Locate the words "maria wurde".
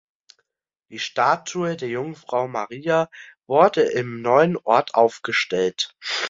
2.47-3.81